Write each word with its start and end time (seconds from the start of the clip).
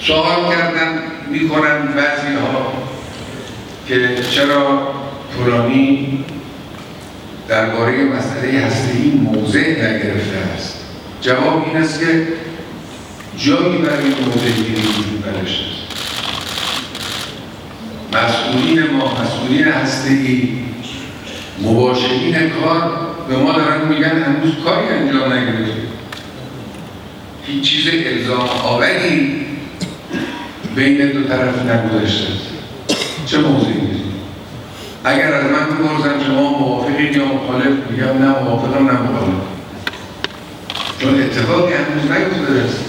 سوال 0.00 0.54
کردن 0.54 1.02
می‌کنن 1.30 1.86
بعضی 1.86 2.34
ها 2.34 2.72
که 3.88 4.08
چرا 4.30 4.92
فلانی 5.36 6.24
درباره 7.48 8.04
مسئله 8.04 8.60
هسته 8.60 8.92
موضع 9.22 9.70
نگرفته 9.70 10.38
است؟ 10.54 10.74
جواب 11.22 11.64
این 11.68 11.76
است 11.76 12.00
که 12.00 12.26
جایی 13.36 13.78
برای 13.78 14.06
موضع 14.06 14.50
گیری 14.50 14.82
وجود 14.82 15.24
است. 15.42 15.78
مسئولین 18.12 18.90
ما 18.90 19.12
مسئولین 19.22 19.64
هسته 19.64 20.10
ای 20.10 20.48
مباشرین 21.62 22.50
کار 22.50 22.92
به 23.28 23.36
ما 23.36 23.52
دارن 23.52 23.88
میگن 23.88 24.22
هنوز 24.22 24.54
کاری 24.64 24.88
انجام 24.88 25.32
نگرفته 25.32 25.72
هیچ 27.46 27.62
چیز 27.62 27.86
الزام 28.06 28.48
آوری 28.64 29.47
بین 30.78 31.12
دو 31.12 31.28
طرف 31.28 31.62
نگذاشته. 31.62 32.32
چه 33.26 33.38
موضوعی 33.38 33.78
اگر 35.04 35.32
از 35.32 35.44
من 35.44 35.66
بپرسن 35.76 36.24
شما 36.26 36.58
موافقین 36.58 37.12
یا 37.12 37.24
مخالف 37.24 37.90
میگم 37.90 38.24
نه 38.24 38.42
موافقم 38.42 38.86
نه 38.86 38.92
مخالف. 38.92 39.42
چون 40.98 41.22
اتفاقی 41.22 41.72
هنوز 41.72 42.10
نیفتاده 42.10 42.62
است 42.64 42.84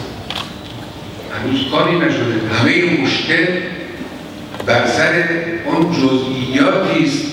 هنوز 1.33 1.71
کاری 1.71 1.97
نشده. 1.97 2.55
همه 2.59 3.01
مشکل 3.03 3.45
بر 4.65 4.87
سر 4.87 5.23
اون 5.65 5.91
جزئیاتی 5.91 7.05
است 7.05 7.25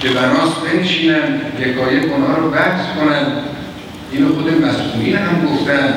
که 0.00 0.08
بناس 0.08 0.50
بنشینن 0.64 1.40
یکایک 1.58 2.12
اونها 2.12 2.36
رو 2.36 2.50
بحث 2.50 2.80
کنن. 2.96 3.26
اینو 4.12 4.34
خود 4.34 4.62
مسئولین 4.62 5.16
هم 5.16 5.46
گفتن 5.46 5.94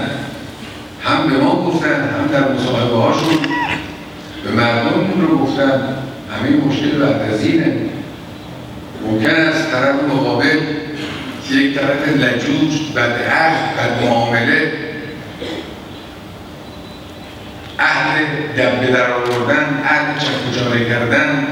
هم 1.03 1.29
به 1.29 1.37
ما 1.37 1.55
گفتن 1.55 1.87
هم 1.87 2.27
در 2.31 2.53
مصاحبه 2.53 2.95
هاشون 2.95 3.37
به 4.43 4.51
این 5.17 5.27
رو 5.27 5.37
گفتن 5.37 5.81
همه 6.31 6.65
مشکل 6.65 6.91
بعد 6.99 7.33
از 7.33 7.41
اینه 7.41 7.75
ممکن 9.05 9.29
است 9.29 9.71
طرف 9.71 10.03
مقابل 10.03 10.59
یک 11.51 11.75
طرف 11.75 12.07
لجوج 12.07 12.93
بد 12.95 13.21
عهد 13.31 13.77
بد 13.77 14.03
معامله. 14.03 14.71
اهل 17.79 18.23
دبه 18.57 18.87
در 18.87 19.11
آوردن 19.11 19.81
اهل 19.83 20.19
چکوچاره 20.19 20.89
کردن 20.89 21.47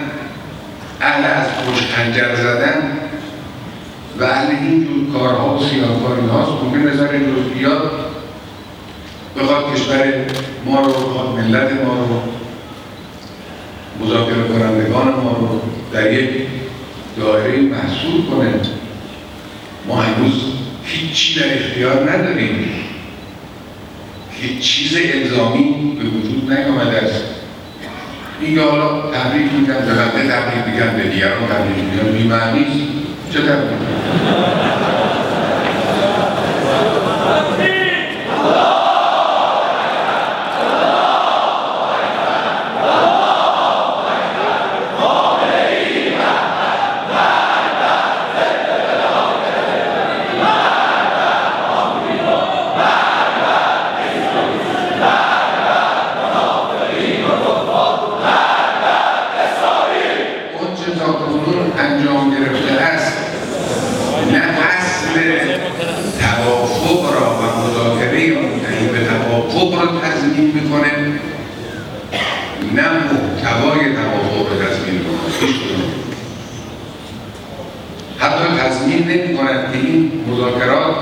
اهل 1.02 1.24
از 1.24 1.48
پشت 1.48 1.96
خنجر 1.96 2.36
زدن. 2.36 2.92
و 4.20 4.24
اهل 4.24 4.56
اینجور 4.56 5.20
کارها 5.20 5.56
و 5.56 5.60
سیاهکاری 5.60 6.28
هاست 6.28 6.52
ممکن 6.52 6.78
نظر 6.78 7.08
جزئیات 7.08 7.92
بخواد 9.38 9.74
کشور 9.74 10.14
ما 10.66 10.82
رو 10.82 10.88
بخواد 10.88 11.40
ملت 11.40 11.72
ما 11.84 11.94
رو 11.94 12.22
مذاکره 14.02 14.48
کنندگان 14.48 15.08
ما 15.08 15.38
رو 15.40 15.62
در 15.94 16.14
یک 16.14 16.30
دایره 17.18 17.62
محصول 17.62 18.26
کنه. 18.32 18.54
ما 19.88 19.96
هنوز 19.96 20.34
هیچی 20.84 21.40
در 21.40 21.46
اختیار 21.54 22.12
نداریم. 22.12 22.70
هیچ 24.32 24.60
چیز 24.60 24.98
الزامی 25.14 25.98
به 26.00 26.06
وجود 26.06 26.54
نیامده 26.54 26.98
است. 26.98 27.24
این 28.42 28.60
حالا 28.60 29.02
تبریک 29.02 29.54
میگن 29.54 29.86
به 29.86 29.94
بنده 29.94 30.32
تبریک 30.32 30.68
میگن 30.68 30.98
به 30.98 31.10
دیگران 31.10 31.48
تبریک 31.48 31.78
میگن 31.78 32.18
بیمعنی 32.18 32.66
چه 33.34 33.40
تبریک 33.42 33.86
انجام 61.78 62.32
گرفته 62.32 62.82
است 62.82 63.18
نه 64.32 64.38
اصل 64.38 65.20
توافق 66.20 67.14
را 67.14 67.40
و 67.40 67.42
مذاکره 67.60 68.42
منتهی 68.42 68.88
به 68.88 69.06
توافق 69.06 69.82
را 69.82 70.00
تضمین 70.02 70.52
می‌کنه 70.54 70.92
نه 72.76 72.90
محتوای 72.90 73.80
توافق 73.96 74.50
را 74.52 74.68
تضمین 74.68 74.96
می‌کنه 74.96 75.56
حتی 78.20 78.46
تضمین 78.60 79.08
نمی 79.08 79.38
کند 79.38 79.72
که 79.72 79.78
این 79.78 80.12
مذاکرات 80.28 80.96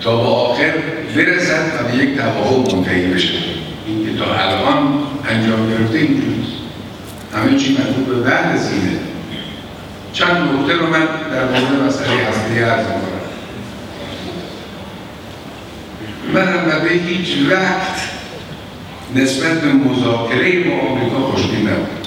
تا 0.00 0.16
به 0.16 0.28
آخر 0.28 0.72
برسد 1.16 1.72
و 1.80 1.88
به 1.88 2.04
یک 2.04 2.18
توافق 2.18 2.74
منتهی 2.74 3.06
بشه. 3.06 3.34
این 3.86 4.06
که 4.06 4.18
تا 4.18 4.34
الان 4.34 4.98
انجام 5.28 5.70
گرفته 5.70 5.98
اینجوریست 5.98 6.52
همه 7.34 7.58
چی 7.58 7.78
مربوط 7.78 8.06
به 8.06 8.30
بعد 8.30 8.58
سینه 8.58 8.98
چند 10.12 10.36
نکته 10.36 10.72
رو 10.72 10.86
من 10.86 11.06
در 11.32 11.44
مورد 11.44 11.86
مسئله 11.86 12.08
هستی 12.08 12.58
عرض 12.58 12.86
می‌کنم. 12.86 13.16
من 16.34 16.48
البته 16.48 16.94
هیچ 16.94 17.36
وقت 17.50 18.15
نسبت 19.16 19.60
به 19.60 19.72
مذاکره 19.72 20.64
با 20.64 20.74
آمریکا 20.88 21.18
خوشبین 21.20 21.68
نبود 21.68 22.05